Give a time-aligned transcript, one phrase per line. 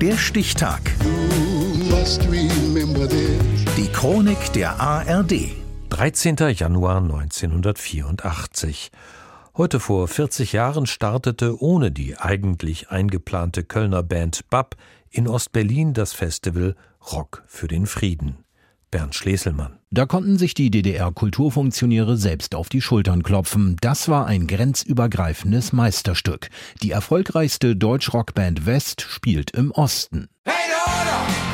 [0.00, 0.80] Der Stichtag.
[3.76, 5.50] Die Chronik der ARD.
[5.90, 6.36] 13.
[6.54, 8.92] Januar 1984.
[9.56, 14.76] Heute vor 40 Jahren startete ohne die eigentlich eingeplante Kölner Band BAP
[15.10, 16.76] in Ostberlin das Festival
[17.12, 18.44] Rock für den Frieden.
[18.90, 19.78] Bernd Schleselmann.
[19.90, 23.76] Da konnten sich die DDR-Kulturfunktionäre selbst auf die Schultern klopfen.
[23.80, 26.50] Das war ein grenzübergreifendes Meisterstück.
[26.82, 30.28] Die erfolgreichste Deutsch-Rockband West spielt im Osten.
[30.44, 31.48] Hey, oh no,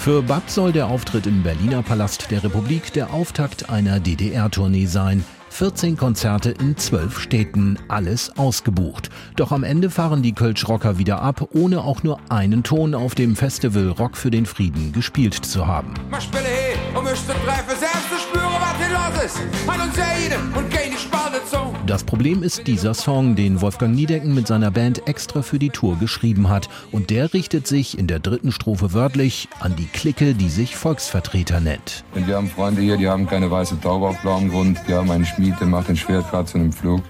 [0.00, 5.22] Für Bab soll der Auftritt im Berliner Palast der Republik der Auftakt einer DDR-Tournee sein.
[5.60, 9.10] 14 Konzerte in 12 Städten, alles ausgebucht.
[9.36, 13.36] Doch am Ende fahren die Kölsch-Rocker wieder ab, ohne auch nur einen Ton auf dem
[13.36, 15.92] Festival Rock für den Frieden gespielt zu haben.
[16.10, 19.38] Mach Spiele he, und möchte treffen, selbst zu spüren, was hier los ist.
[19.68, 21.74] An uns jeden und geh nicht spannend so.
[21.90, 25.98] Das Problem ist dieser Song, den Wolfgang Niedecken mit seiner Band extra für die Tour
[25.98, 26.68] geschrieben hat.
[26.92, 31.58] Und der richtet sich in der dritten Strophe wörtlich an die Clique, die sich Volksvertreter
[31.58, 32.04] nennt.
[32.14, 35.10] Und wir haben Freunde hier, die haben keine weiße Taube auf blauem Grund, die haben
[35.10, 37.02] einen Schmied, der macht den Schwert gerade zu einem Flug.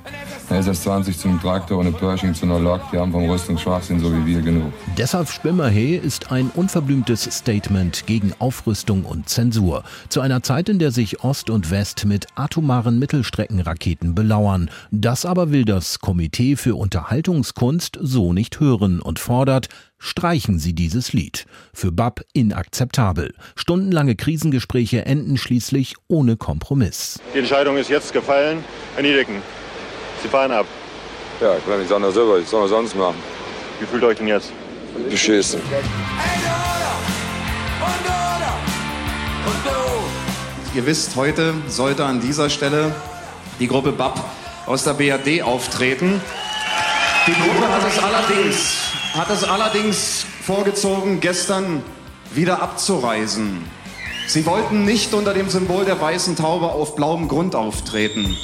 [0.49, 4.11] Eine SS-20 zum Traktor und eine Pershing zu einer Lok, die haben vom Rüstungsschwachsinn so
[4.13, 4.73] wie wir genug.
[4.97, 9.85] Deshalb Schwimmerhe ist ein unverblümtes Statement gegen Aufrüstung und Zensur.
[10.09, 14.70] Zu einer Zeit, in der sich Ost und West mit atomaren Mittelstreckenraketen belauern.
[14.91, 19.69] Das aber will das Komitee für Unterhaltungskunst so nicht hören und fordert,
[20.03, 21.45] Streichen Sie dieses Lied.
[21.75, 23.35] Für BAP inakzeptabel.
[23.55, 27.21] Stundenlange Krisengespräche enden schließlich ohne Kompromiss.
[27.35, 28.65] Die Entscheidung ist jetzt gefallen.
[28.95, 29.43] Herr Niedecken,
[30.23, 30.65] Sie fahren ab.
[31.39, 32.41] Ja, ich kann nichts anderes selber.
[32.41, 33.17] Was soll sonst machen?
[33.79, 34.53] Wie fühlt ihr euch denn jetzt?
[35.11, 35.61] Beschissen.
[40.75, 42.95] Ihr wisst, heute sollte an dieser Stelle
[43.59, 44.19] die Gruppe BAP
[44.71, 46.21] aus der BRD auftreten.
[47.27, 48.75] Die Gruppe hat es allerdings,
[49.15, 51.83] hat es allerdings vorgezogen, gestern
[52.33, 53.65] wieder abzureisen.
[54.29, 58.37] Sie wollten nicht unter dem Symbol der weißen Taube auf blauem Grund auftreten.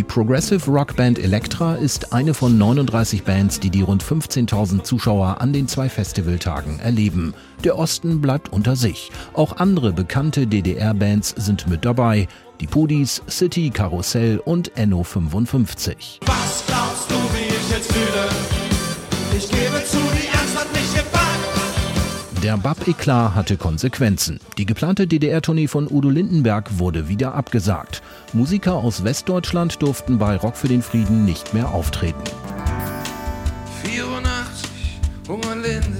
[0.00, 5.52] Die Progressive Rockband Elektra ist eine von 39 Bands, die die rund 15.000 Zuschauer an
[5.52, 7.34] den zwei Festivaltagen erleben.
[7.64, 9.12] Der Osten bleibt unter sich.
[9.34, 12.28] Auch andere bekannte DDR-Bands sind mit dabei.
[12.62, 16.20] Die Pudis, City, Karussell und Enno 55.
[16.24, 18.28] Was glaubst du, wie ich jetzt fühle?
[19.36, 19.69] Ich gebe
[22.40, 24.40] der Bab-Eklat hatte Konsequenzen.
[24.56, 28.02] Die geplante DDR-Tournee von Udo Lindenberg wurde wieder abgesagt.
[28.32, 32.22] Musiker aus Westdeutschland durften bei Rock für den Frieden nicht mehr auftreten.
[33.82, 34.70] 84,
[35.28, 35.98] Hungerlinde.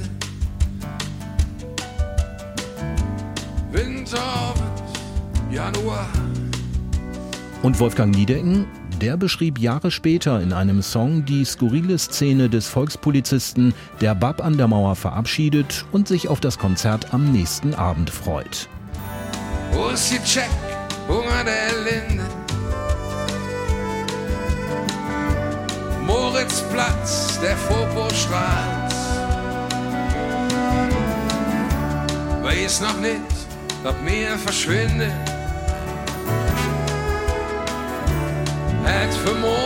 [3.70, 4.62] Winterabend,
[5.50, 6.08] Januar.
[7.62, 8.66] Und Wolfgang Niedecken
[9.00, 14.56] der beschrieb Jahre später in einem Song die skurrile Szene des Volkspolizisten, der Bab an
[14.56, 18.68] der Mauer verabschiedet und sich auf das Konzert am nächsten Abend freut.
[19.72, 20.18] Wo ist die
[21.08, 22.24] Hunger der Linde?
[26.06, 28.94] Moritzplatz, der Fopo strahlt.
[32.42, 33.20] Weiß noch nicht,
[33.84, 35.29] ob mir verschwindet
[39.00, 39.60] het vermooie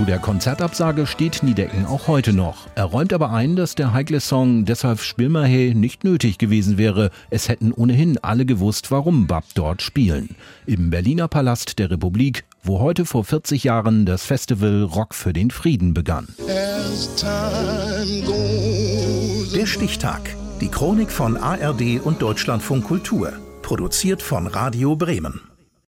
[0.00, 2.68] Zu der Konzertabsage steht Niedecken auch heute noch.
[2.74, 7.10] Er räumt aber ein, dass der heikle Song deshalb Spielmerhe nicht nötig gewesen wäre.
[7.28, 10.36] Es hätten ohnehin alle gewusst, warum Bab dort spielen.
[10.64, 15.50] Im Berliner Palast der Republik, wo heute vor 40 Jahren das Festival Rock für den
[15.50, 16.28] Frieden begann.
[19.54, 20.34] Der Stichtag.
[20.62, 23.34] Die Chronik von ARD und Deutschlandfunk Kultur.
[23.60, 25.49] Produziert von Radio Bremen.